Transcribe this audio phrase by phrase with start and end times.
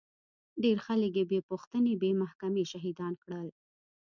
[0.63, 3.47] ډېر خلک يې بې پوښتنې بې محکمې شهيدان کړل.